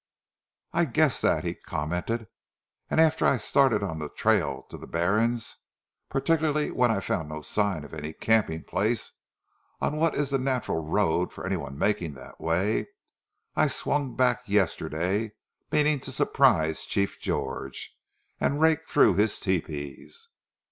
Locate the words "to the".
4.71-4.87